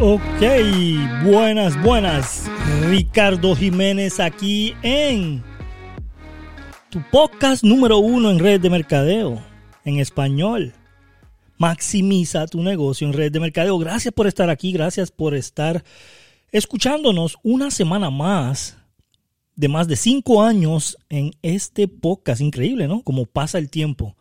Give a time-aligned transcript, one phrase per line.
[0.00, 0.42] Ok,
[1.22, 2.50] buenas, buenas.
[2.88, 5.42] Ricardo Jiménez aquí en
[6.90, 9.40] tu podcast número uno en red de mercadeo
[9.84, 10.72] en español.
[11.58, 13.78] Maximiza tu negocio en red de mercadeo.
[13.78, 15.84] Gracias por estar aquí, gracias por estar
[16.50, 18.76] escuchándonos una semana más
[19.54, 22.40] de más de cinco años en este podcast.
[22.40, 23.02] Increíble, ¿no?
[23.02, 24.16] Como pasa el tiempo.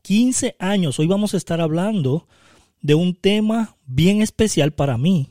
[0.00, 0.98] 15 años.
[0.98, 2.26] Hoy vamos a estar hablando
[2.82, 5.30] de un tema bien especial para mí,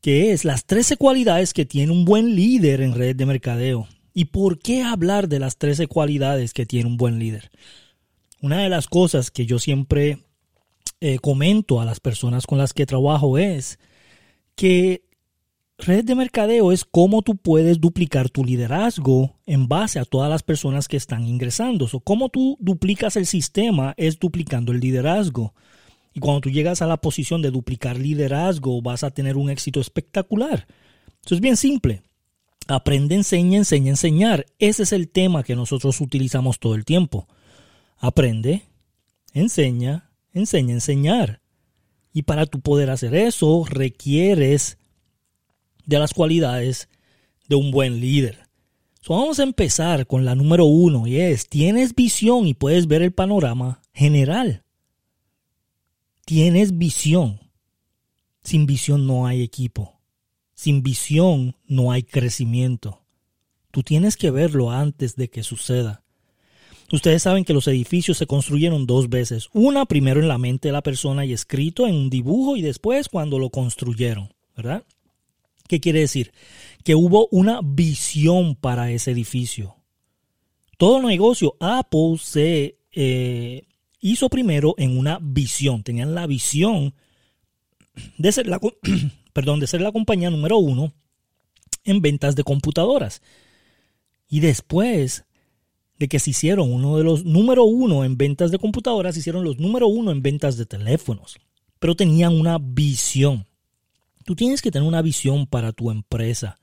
[0.00, 3.88] que es las 13 cualidades que tiene un buen líder en red de mercadeo.
[4.14, 7.50] ¿Y por qué hablar de las 13 cualidades que tiene un buen líder?
[8.40, 10.18] Una de las cosas que yo siempre
[11.00, 13.78] eh, comento a las personas con las que trabajo es
[14.54, 15.02] que
[15.78, 20.42] red de mercadeo es cómo tú puedes duplicar tu liderazgo en base a todas las
[20.42, 21.88] personas que están ingresando.
[21.92, 25.54] O cómo tú duplicas el sistema es duplicando el liderazgo.
[26.14, 29.80] Y cuando tú llegas a la posición de duplicar liderazgo, vas a tener un éxito
[29.80, 30.66] espectacular.
[31.24, 32.02] Eso es bien simple.
[32.68, 34.46] Aprende, enseña, enseña, enseñar.
[34.58, 37.28] Ese es el tema que nosotros utilizamos todo el tiempo.
[37.98, 38.62] Aprende,
[39.32, 41.40] enseña, enseña, enseñar.
[42.12, 44.78] Y para tú poder hacer eso, requieres
[45.86, 46.88] de las cualidades
[47.48, 48.48] de un buen líder.
[49.08, 53.12] vamos a empezar con la número uno y es, tienes visión y puedes ver el
[53.12, 54.62] panorama general
[56.24, 57.40] tienes visión.
[58.42, 60.00] Sin visión no hay equipo.
[60.54, 63.02] Sin visión no hay crecimiento.
[63.70, 66.02] Tú tienes que verlo antes de que suceda.
[66.92, 69.48] Ustedes saben que los edificios se construyeron dos veces.
[69.54, 73.08] Una primero en la mente de la persona y escrito en un dibujo y después
[73.08, 74.84] cuando lo construyeron, ¿verdad?
[75.68, 76.32] ¿Qué quiere decir?
[76.84, 79.76] Que hubo una visión para ese edificio.
[80.76, 83.64] Todo negocio, Apple se eh,
[84.02, 85.82] hizo primero en una visión.
[85.82, 86.92] Tenían la visión
[88.18, 88.60] de ser la,
[89.32, 90.92] perdón, de ser la compañía número uno
[91.84, 93.22] en ventas de computadoras.
[94.28, 95.24] Y después
[95.98, 99.44] de que se hicieron uno de los número uno en ventas de computadoras, se hicieron
[99.44, 101.38] los número uno en ventas de teléfonos.
[101.78, 103.46] Pero tenían una visión.
[104.24, 106.58] Tú tienes que tener una visión para tu empresa.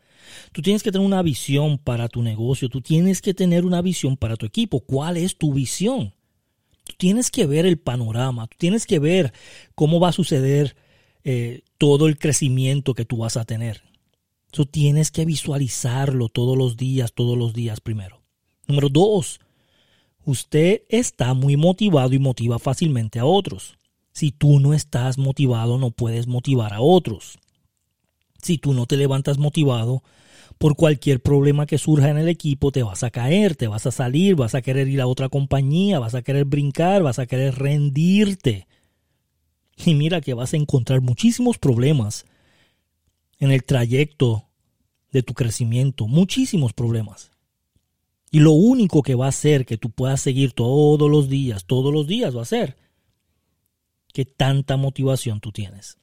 [0.51, 2.69] Tú tienes que tener una visión para tu negocio.
[2.69, 4.81] Tú tienes que tener una visión para tu equipo.
[4.81, 6.13] ¿Cuál es tu visión?
[6.89, 9.31] Tú tienes que ver el panorama, tú tienes que ver
[9.75, 10.75] cómo va a suceder
[11.23, 13.83] eh, todo el crecimiento que tú vas a tener.
[14.49, 18.23] Tú tienes que visualizarlo todos los días, todos los días primero.
[18.67, 19.39] Número dos,
[20.25, 23.77] usted está muy motivado y motiva fácilmente a otros.
[24.11, 27.37] Si tú no estás motivado, no puedes motivar a otros.
[28.41, 30.01] Si tú no te levantas motivado,
[30.59, 33.91] por cualquier problema que surja en el equipo te vas a caer, te vas a
[33.91, 37.55] salir, vas a querer ir a otra compañía, vas a querer brincar, vas a querer
[37.55, 38.67] rendirte.
[39.77, 42.25] Y mira que vas a encontrar muchísimos problemas
[43.39, 44.49] en el trayecto
[45.13, 47.31] de tu crecimiento, muchísimos problemas.
[48.29, 51.93] Y lo único que va a hacer que tú puedas seguir todos los días, todos
[51.93, 52.75] los días va a ser
[54.11, 55.97] que tanta motivación tú tienes.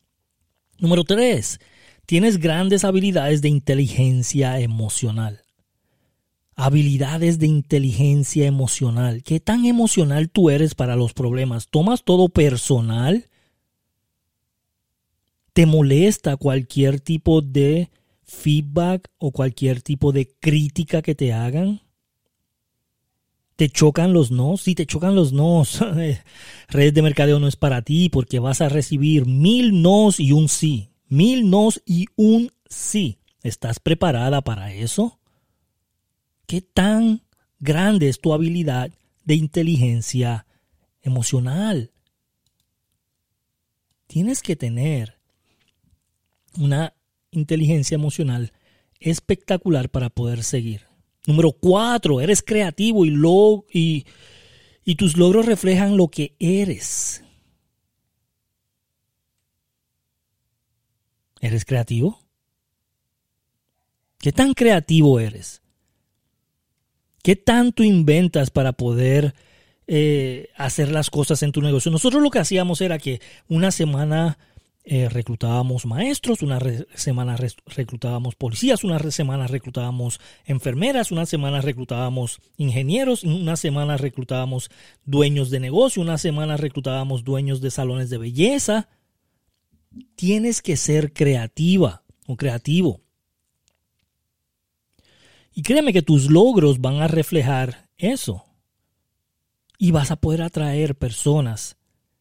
[0.79, 1.61] Número tres,
[2.07, 5.43] Tienes grandes habilidades de inteligencia emocional.
[6.55, 9.25] Habilidades de inteligencia emocional.
[9.25, 11.67] ¿Qué tan emocional tú eres para los problemas?
[11.69, 13.29] ¿Tomas todo personal?
[15.53, 17.91] ¿Te molesta cualquier tipo de
[18.23, 21.81] feedback o cualquier tipo de crítica que te hagan?
[23.57, 24.57] ¿Te chocan los no?
[24.59, 25.81] Si te chocan los nos,
[26.69, 30.49] red de mercadeo no es para ti porque vas a recibir mil nos y un
[30.49, 33.19] sí mil nos y un sí.
[33.43, 35.21] ¿Estás preparada para eso?
[36.47, 37.23] ¿Qué tan
[37.61, 38.91] grande es tu habilidad
[39.25, 40.47] de inteligencia
[41.03, 41.93] emocional?
[44.07, 45.19] Tienes que tener
[46.59, 46.95] una
[47.31, 48.53] inteligencia emocional
[49.01, 50.87] espectacular para poder seguir.
[51.27, 54.07] Número cuatro, eres creativo y,
[54.85, 57.23] y tus logros reflejan lo que eres.
[61.41, 62.21] ¿Eres creativo?
[64.19, 65.63] ¿Qué tan creativo eres?
[67.23, 69.35] ¿Qué tanto inventas para poder
[69.87, 71.91] eh, hacer las cosas en tu negocio?
[71.91, 74.39] Nosotros lo que hacíamos era que una semana
[74.85, 76.61] eh, reclutábamos maestros, una
[76.95, 77.37] semana
[77.67, 84.71] reclutábamos policías, una semana reclutábamos enfermeras, una semana reclutábamos ingenieros, una semana reclutábamos
[85.05, 88.89] dueños de negocio, una semana reclutábamos dueños de salones de belleza
[90.15, 93.01] tienes que ser creativa o creativo.
[95.55, 98.45] Y créeme que tus logros van a reflejar eso.
[99.79, 101.77] Y vas a poder atraer personas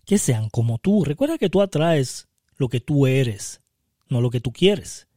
[0.06, 1.04] que sean como tú.
[1.04, 2.28] Recuerda que tú atraes
[2.58, 3.62] lo que tú eres.
[4.08, 5.08] no lo que tú quieres.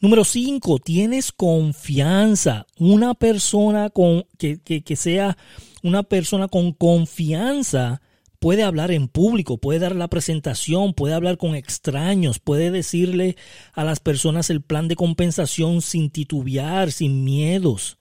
[0.00, 2.66] Número cinco, tienes confianza.
[2.78, 5.38] Una persona con, que, que sea
[5.82, 8.02] una persona con confianza
[8.44, 13.38] puede hablar en público, puede dar la presentación, puede hablar con extraños, puede decirle
[13.72, 17.96] a las personas el plan de compensación sin titubear, sin miedos,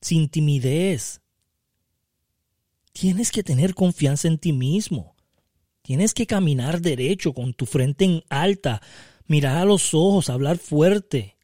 [0.00, 1.20] sin timidez.
[2.92, 5.16] Tienes que tener confianza en ti mismo.
[5.82, 8.80] Tienes que caminar derecho, con tu frente en alta,
[9.26, 11.36] mirar a los ojos, hablar fuerte,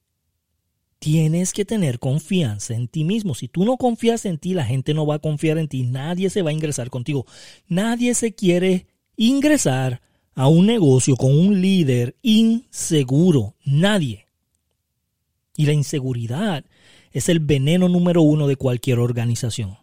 [0.98, 3.34] tienes que tener confianza en ti mismo.
[3.34, 5.82] Si tú no confías en ti, la gente no va a confiar en ti.
[5.82, 7.26] Nadie se va a ingresar contigo.
[7.68, 10.02] Nadie se quiere ingresar
[10.34, 13.54] a un negocio con un líder inseguro.
[13.64, 14.26] Nadie.
[15.56, 16.64] Y la inseguridad
[17.12, 19.78] es el veneno número uno de cualquier organización.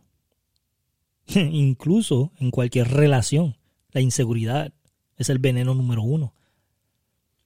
[1.28, 3.58] Incluso en cualquier relación.
[3.92, 4.74] La inseguridad
[5.18, 6.34] es el veneno número uno.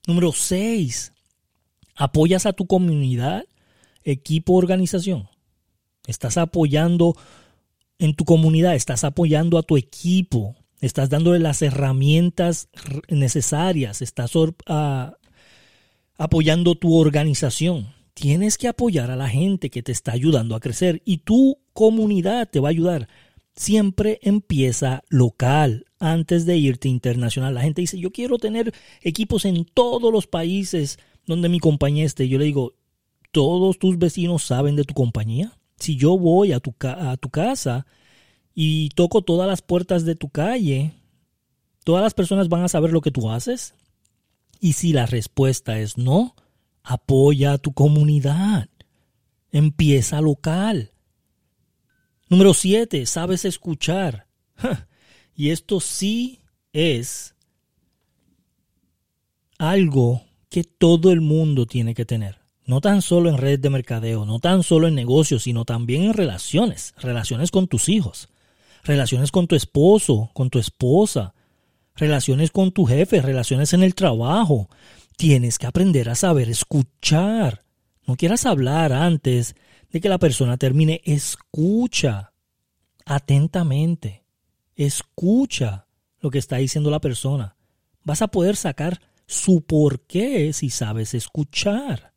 [0.06, 1.12] Número seis.
[1.94, 3.44] ¿Apoyas a tu comunidad?
[4.10, 5.28] Equipo organización.
[6.06, 7.16] Estás apoyando
[7.98, 12.68] en tu comunidad, estás apoyando a tu equipo, estás dándole las herramientas
[13.08, 14.32] necesarias, estás
[16.16, 17.92] apoyando tu organización.
[18.14, 22.48] Tienes que apoyar a la gente que te está ayudando a crecer y tu comunidad
[22.50, 23.08] te va a ayudar.
[23.54, 27.54] Siempre empieza local antes de irte internacional.
[27.54, 28.72] La gente dice, yo quiero tener
[29.02, 32.28] equipos en todos los países donde mi compañía esté.
[32.28, 32.74] Yo le digo,
[33.30, 35.52] todos tus vecinos saben de tu compañía.
[35.76, 37.86] Si yo voy a tu, casa
[38.54, 40.94] y toco todas las puertas de tu calle,
[41.84, 43.74] todas las personas van a saber lo que tú haces.
[44.60, 46.34] Y si la respuesta es no,
[46.82, 48.68] apoya a tu comunidad.
[49.52, 50.92] Empieza local.
[52.28, 54.26] Número siete, sabes escuchar.
[55.40, 56.40] Y esto sí
[56.72, 57.36] es
[59.56, 64.26] algo que todo el mundo tiene que tener no tan solo en redes de mercadeo,
[64.26, 68.28] no tan solo en negocios, sino también en relaciones, relaciones con tus hijos,
[68.84, 71.32] relaciones con tu esposo, con tu esposa,
[71.96, 74.68] relaciones con tu jefe, relaciones en el trabajo.
[75.16, 77.64] Tienes que aprender a saber escuchar.
[78.06, 79.56] No quieras hablar antes
[79.90, 81.00] de que la persona termine.
[81.06, 82.32] Escucha
[83.06, 84.24] atentamente.
[84.76, 85.86] Escucha
[86.20, 87.56] lo que está diciendo la persona.
[88.04, 92.12] Vas a poder sacar su porqué si sabes escuchar.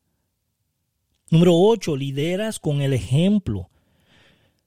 [1.32, 3.70] Número 8, lideras con el ejemplo.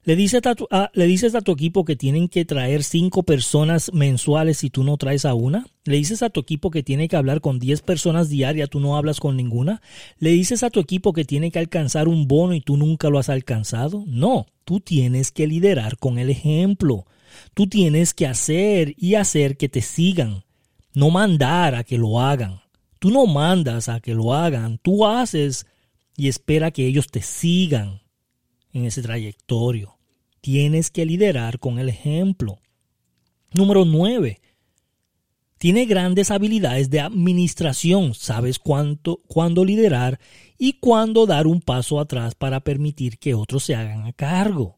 [0.02, 3.90] Le dices, a tu, le dices a tu equipo que tienen que traer cinco personas
[3.92, 5.66] mensuales si tú no traes a una.
[5.84, 8.96] Le dices a tu equipo que tiene que hablar con 10 personas diarias, tú no
[8.96, 9.82] hablas con ninguna.
[10.18, 13.18] Le dices a tu equipo que tiene que alcanzar un bono y tú nunca lo
[13.18, 14.04] has alcanzado.
[14.06, 17.06] No, tú tienes que liderar con el ejemplo.
[17.52, 20.44] Tú tienes que hacer y hacer que te sigan,
[20.94, 22.60] no mandar a que lo hagan.
[22.98, 25.66] Tú no mandas a que lo hagan, tú haces
[26.16, 28.02] y espera que ellos te sigan
[28.72, 29.98] en ese trayectorio.
[30.40, 32.58] Tienes que liderar con el ejemplo.
[33.52, 34.40] Número 9.
[35.58, 38.14] Tiene grandes habilidades de administración.
[38.14, 40.20] Sabes cuánto, cuándo liderar
[40.58, 44.76] y cuándo dar un paso atrás para permitir que otros se hagan a cargo.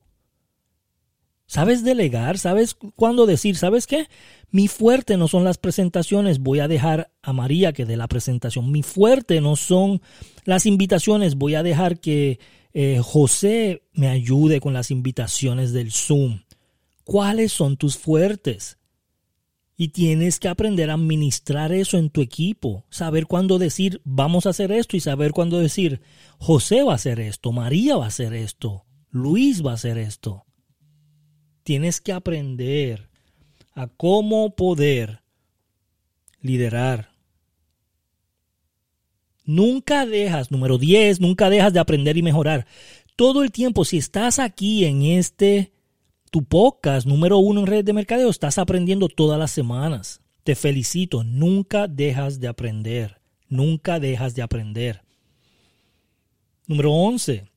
[1.47, 2.38] ¿Sabes delegar?
[2.38, 3.57] ¿Sabes cuándo decir?
[3.57, 4.09] ¿Sabes qué?
[4.50, 6.41] Mi fuerte no son las presentaciones.
[6.41, 8.73] Voy a dejar a María que dé la presentación.
[8.73, 10.03] Mi fuerte no son
[10.45, 11.37] las invitaciones.
[11.37, 12.41] Voy a dejar que
[12.73, 16.41] eh, José me ayude con las invitaciones del Zoom.
[17.05, 18.79] ¿Cuáles son tus fuertes?
[19.76, 22.85] Y tienes que aprender a administrar eso en tu equipo.
[22.91, 26.00] Saber cuándo decir vamos a hacer esto y saber cuándo decir
[26.38, 30.46] José va a hacer esto, María va a hacer esto, Luis va a hacer esto.
[31.67, 33.09] Tienes que aprender
[33.75, 35.23] a cómo poder
[36.41, 37.11] liderar.
[39.45, 42.69] Nunca dejas, número 10, nunca dejas de aprender y mejorar.
[43.17, 45.73] Todo el tiempo, si estás aquí en este,
[46.31, 50.21] tu podcast número uno en redes de mercadeo, estás aprendiendo todas las semanas.
[50.45, 53.21] Te felicito, nunca dejas de aprender.
[53.49, 55.03] Nunca dejas de aprender.
[56.69, 57.51] Número 11.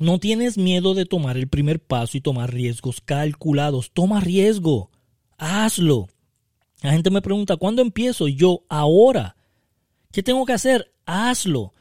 [0.00, 3.92] No tienes miedo de tomar el primer paso y tomar riesgos calculados.
[3.92, 4.90] Toma riesgo.
[5.38, 6.08] Hazlo.
[6.82, 8.28] La gente me pregunta, ¿cuándo empiezo?
[8.28, 9.36] yo, ahora.
[10.10, 10.92] ¿Qué tengo que hacer?
[11.06, 11.72] Hazlo.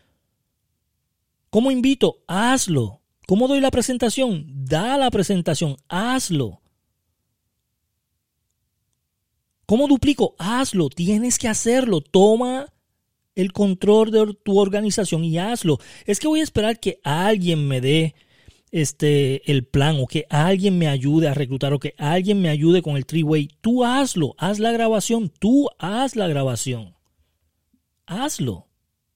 [1.50, 2.24] ¿Cómo invito?
[2.28, 3.02] Hazlo.
[3.28, 4.46] ¿Cómo doy la presentación?
[4.66, 5.78] Da la presentación.
[5.88, 6.62] Hazlo.
[9.66, 10.36] ¿Cómo duplico?
[10.38, 10.90] Hazlo.
[10.90, 12.02] Tienes que hacerlo.
[12.02, 12.74] Toma
[13.36, 15.80] el control de tu organización y hazlo.
[16.06, 18.16] Es que voy a esperar que alguien me dé
[18.72, 22.82] este el plan o que alguien me ayude a reclutar o que alguien me ayude
[22.82, 23.50] con el three-way.
[23.62, 26.96] Tú hazlo, haz la grabación, tú haz la grabación.
[28.06, 28.68] Hazlo.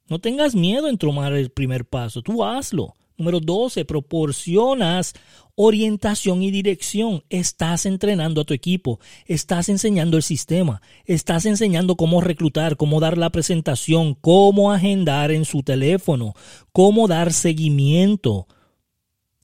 [0.10, 2.97] No tengas miedo en tomar el primer paso, tú hazlo.
[3.18, 5.14] Número 12, proporcionas
[5.56, 7.24] orientación y dirección.
[7.30, 13.18] Estás entrenando a tu equipo, estás enseñando el sistema, estás enseñando cómo reclutar, cómo dar
[13.18, 16.36] la presentación, cómo agendar en su teléfono,
[16.72, 18.48] cómo dar seguimiento,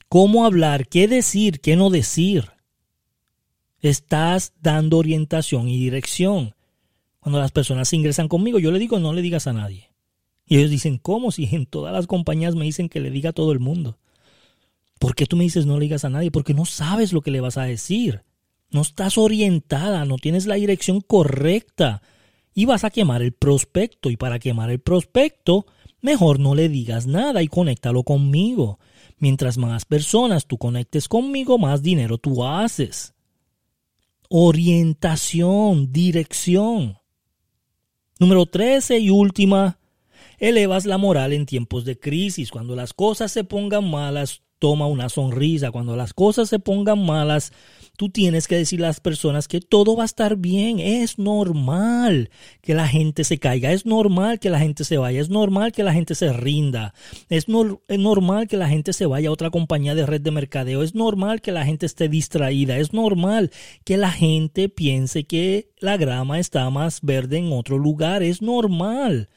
[0.07, 2.51] cómo hablar, qué decir, qué no decir.
[3.79, 6.55] Estás dando orientación y dirección.
[7.19, 9.92] Cuando las personas ingresan conmigo, yo le digo no le digas a nadie.
[10.45, 11.31] Y ellos dicen, ¿cómo?
[11.31, 13.97] Si en todas las compañías me dicen que le diga a todo el mundo.
[15.00, 16.31] ¿Por qué tú me dices no le digas a nadie?
[16.31, 18.23] Porque no sabes lo que le vas a decir.
[18.71, 22.01] No estás orientada, no tienes la dirección correcta.
[22.53, 24.09] Y vas a quemar el prospecto.
[24.09, 25.65] Y para quemar el prospecto,
[26.01, 28.79] mejor no le digas nada y conéctalo conmigo.
[29.17, 33.13] Mientras más personas tú conectes conmigo, más dinero tú haces.
[34.29, 36.97] Orientación, dirección.
[38.19, 39.79] Número 13 y última,
[40.43, 42.51] elevas la moral en tiempos de crisis.
[42.51, 45.71] Cuando las cosas se pongan malas, toma una sonrisa.
[45.71, 47.53] Cuando las cosas se pongan malas,
[47.95, 50.79] tú tienes que decir a las personas que todo va a estar bien.
[50.79, 52.29] Es normal
[52.62, 53.71] que la gente se caiga.
[53.71, 55.21] Es normal que la gente se vaya.
[55.21, 56.93] Es normal que la gente se rinda.
[57.29, 57.45] Es,
[57.88, 60.83] es normal que la gente se vaya a otra compañía de red de mercadeo.
[60.83, 62.77] Es normal que la gente esté distraída.
[62.77, 63.50] Es normal
[63.85, 68.23] que la gente piense que la grama está más verde en otro lugar.
[68.23, 69.29] Es normal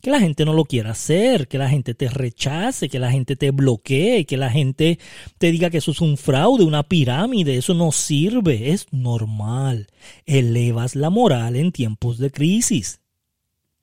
[0.00, 3.34] que la gente no lo quiera hacer, que la gente te rechace, que la gente
[3.34, 4.98] te bloquee, que la gente
[5.38, 9.88] te diga que eso es un fraude, una pirámide, eso no sirve, es normal.
[10.24, 13.00] Elevas la moral en tiempos de crisis.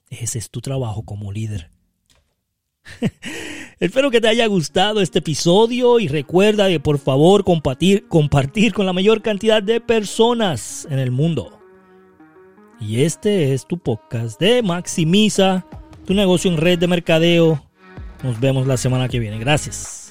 [0.10, 1.70] Ese es tu trabajo como líder.
[3.80, 8.86] Espero que te haya gustado este episodio y recuerda de por favor compartir, compartir con
[8.86, 11.60] la mayor cantidad de personas en el mundo.
[12.80, 15.66] Y este es tu podcast de Maximiza
[16.06, 17.62] tu negocio en red de mercadeo.
[18.24, 19.38] Nos vemos la semana que viene.
[19.40, 20.05] Gracias.